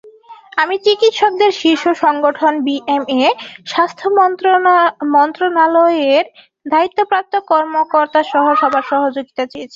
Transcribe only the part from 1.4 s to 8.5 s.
শীর্ষ সংগঠন বিএমএ, স্বাস্থ্য মন্ত্রণালয়ের দায়িত্বপ্রাপ্ত কর্মকর্তাসহ